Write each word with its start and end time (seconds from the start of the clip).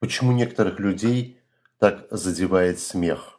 Почему 0.00 0.32
некоторых 0.32 0.80
людей 0.80 1.38
так 1.78 2.06
задевает 2.10 2.80
смех, 2.80 3.38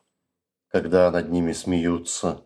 когда 0.67 1.09
над 1.09 1.29
ними 1.29 1.53
смеются, 1.53 2.45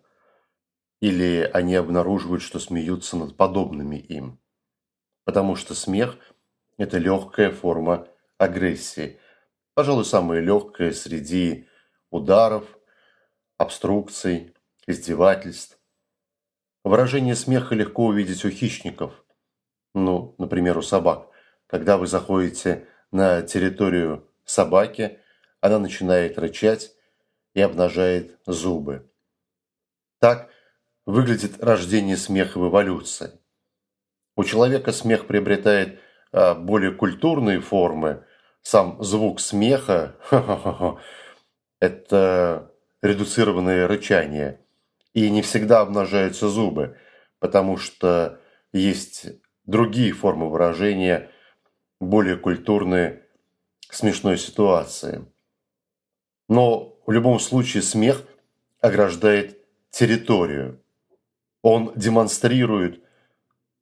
или 1.01 1.49
они 1.53 1.75
обнаруживают, 1.75 2.41
что 2.41 2.59
смеются 2.59 3.17
над 3.17 3.35
подобными 3.35 3.97
им? 3.97 4.39
Потому 5.25 5.57
что 5.57 5.75
смех– 5.75 6.17
это 6.77 6.97
легкая 6.97 7.51
форма 7.51 8.07
агрессии. 8.37 9.19
Пожалуй, 9.73 10.05
самая 10.05 10.39
легкая 10.39 10.93
среди 10.93 11.67
ударов, 12.09 12.63
обструкций, 13.57 14.55
издевательств. 14.87 15.77
Выражение 16.85 17.35
смеха 17.35 17.75
легко 17.75 18.05
увидеть 18.05 18.45
у 18.45 18.49
хищников, 18.49 19.25
ну, 19.93 20.35
например, 20.37 20.77
у 20.77 20.81
собак. 20.81 21.29
Когда 21.67 21.97
вы 21.97 22.07
заходите 22.07 22.87
на 23.15 23.41
территорию 23.41 24.29
собаки, 24.43 25.19
она 25.61 25.79
начинает 25.79 26.37
рычать 26.37 26.91
и 27.53 27.61
обнажает 27.61 28.37
зубы. 28.45 29.09
Так 30.19 30.49
выглядит 31.05 31.63
рождение 31.63 32.17
смеха 32.17 32.59
в 32.59 32.67
эволюции. 32.67 33.31
У 34.35 34.43
человека 34.43 34.91
смех 34.91 35.27
приобретает 35.27 35.99
а, 36.33 36.55
более 36.55 36.91
культурные 36.91 37.61
формы. 37.61 38.25
Сам 38.61 39.01
звук 39.01 39.39
смеха– 39.39 40.17
это 41.79 42.71
редуцированное 43.01 43.87
рычание. 43.87 44.59
И 45.13 45.29
не 45.29 45.41
всегда 45.41 45.79
обнажаются 45.79 46.49
зубы, 46.49 46.97
потому 47.39 47.77
что 47.77 48.41
есть 48.73 49.27
другие 49.63 50.11
формы 50.11 50.49
выражения– 50.49 51.31
более 52.05 52.37
культурные 52.37 53.23
смешной 53.89 54.37
ситуации. 54.37 55.25
Но 56.47 56.97
в 57.05 57.11
любом 57.11 57.39
случае 57.39 57.83
смех 57.83 58.23
ограждает 58.79 59.59
территорию. 59.89 60.81
Он 61.61 61.91
демонстрирует 61.95 63.03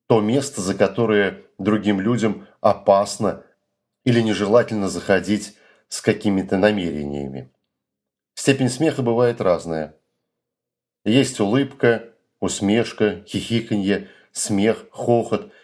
то 0.08 0.22
место, 0.22 0.62
за 0.62 0.76
которое 0.76 1.42
другим 1.58 2.00
людям 2.00 2.48
опасно 2.62 3.44
или 4.04 4.22
нежелательно 4.22 4.90
заходить 4.90 5.58
с 5.88 6.02
какими-то 6.02 6.58
намерениями. 6.58 7.52
Степень 8.36 8.70
смеха 8.70 9.02
бывает 9.02 9.42
разная. 9.42 9.96
Есть 11.06 11.40
улыбка, 11.40 12.10
усмешка, 12.40 13.24
хихиканье, 13.28 14.10
смех, 14.32 14.86
хохот– 14.92 15.52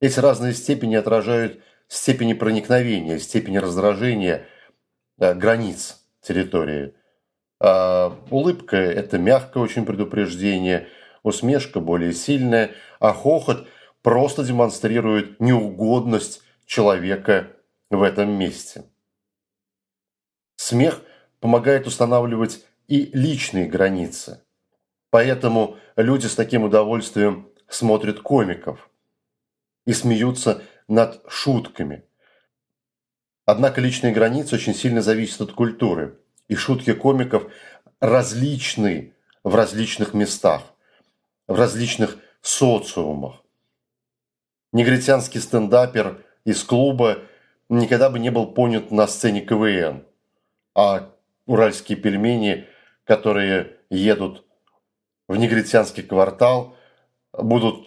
эти 0.00 0.18
разные 0.20 0.52
степени 0.52 0.94
отражают 0.94 1.60
степени 1.88 2.32
проникновения, 2.32 3.18
степени 3.18 3.58
раздражения 3.58 4.46
да, 5.16 5.34
границ 5.34 6.04
территории. 6.20 6.94
А 7.60 8.18
улыбка– 8.30 8.76
это 8.76 9.18
мягкое 9.18 9.62
очень 9.62 9.86
предупреждение, 9.86 10.88
усмешка 11.22 11.80
более 11.80 12.12
сильная, 12.12 12.72
а 13.00 13.12
хохот 13.12 13.66
просто 14.02 14.44
демонстрирует 14.44 15.40
неугодность 15.40 16.42
человека 16.66 17.48
в 17.90 18.02
этом 18.02 18.30
месте. 18.30 18.84
Смех 20.56 21.02
помогает 21.40 21.86
устанавливать 21.86 22.64
и 22.88 23.10
личные 23.12 23.66
границы. 23.66 24.42
Поэтому 25.10 25.76
люди 25.96 26.26
с 26.26 26.34
таким 26.34 26.64
удовольствием 26.64 27.48
смотрят 27.68 28.20
комиков– 28.20 28.90
и 29.86 29.92
смеются 29.92 30.62
над 30.88 31.22
шутками. 31.28 32.04
Однако 33.46 33.80
личные 33.80 34.12
границы 34.12 34.56
очень 34.56 34.74
сильно 34.74 35.00
зависят 35.00 35.40
от 35.40 35.52
культуры, 35.52 36.18
и 36.48 36.54
шутки 36.54 36.92
комиков 36.92 37.50
различны 38.00 39.14
в 39.44 39.54
различных 39.54 40.14
местах, 40.14 40.62
в 41.46 41.54
различных 41.54 42.18
социумах. 42.40 43.42
Негритянский 44.72 45.40
стендапер 45.40 46.24
из 46.44 46.62
клуба 46.64 47.22
никогда 47.68 48.10
бы 48.10 48.18
не 48.18 48.30
был 48.30 48.52
понят 48.52 48.90
на 48.90 49.06
сцене 49.06 49.40
КВН, 49.40 50.04
а 50.74 51.12
уральские 51.46 51.96
пельмени, 51.96 52.66
которые 53.04 53.76
едут 53.90 54.44
в 55.28 55.36
негритянский 55.36 56.02
квартал, 56.02 56.76
будут 57.32 57.86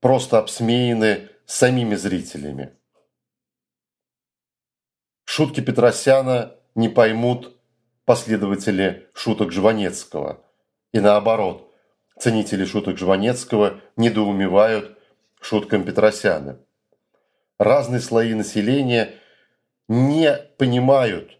просто 0.00 0.38
обсмеяны 0.38 1.28
самими 1.46 1.94
зрителями. 1.94 2.74
Шутки 5.24 5.60
Петросяна 5.60 6.56
не 6.74 6.88
поймут 6.88 7.56
последователи 8.04 9.08
шуток 9.12 9.52
Жванецкого. 9.52 10.44
И 10.92 11.00
наоборот, 11.00 11.72
ценители 12.18 12.64
шуток 12.64 12.98
Жванецкого 12.98 13.80
недоумевают 13.96 14.98
шуткам 15.40 15.84
Петросяна. 15.84 16.60
Разные 17.58 18.00
слои 18.00 18.34
населения 18.34 19.14
не 19.88 20.34
понимают 20.58 21.38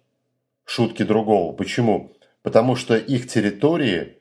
шутки 0.65 1.03
другого. 1.03 1.55
Почему? 1.55 2.17
Потому 2.43 2.77
что 2.77 2.97
их 2.97 3.29
территории 3.29 4.21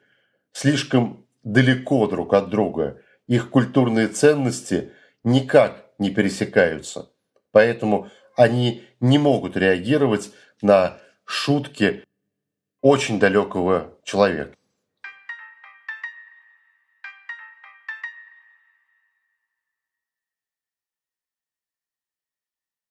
слишком 0.52 1.26
далеко 1.44 2.08
друг 2.08 2.34
от 2.34 2.50
друга– 2.50 3.02
их 3.28 3.50
культурные 3.50 4.08
ценности 4.08 4.92
никак 5.24 5.92
не 6.00 6.10
пересекаются. 6.10 7.12
Поэтому 7.52 8.10
они 8.36 8.84
не 9.00 9.18
могут 9.18 9.58
реагировать 9.58 10.32
на 10.62 10.98
шутки 11.26 12.04
очень 12.82 13.20
далекого 13.20 13.94
человека. 14.04 14.56